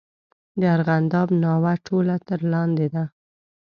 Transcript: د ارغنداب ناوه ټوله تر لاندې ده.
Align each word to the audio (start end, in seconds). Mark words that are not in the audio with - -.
د 0.59 0.61
ارغنداب 0.75 1.27
ناوه 1.43 1.73
ټوله 1.85 2.15
تر 2.27 2.39
لاندې 2.53 2.87
ده. 2.93 3.03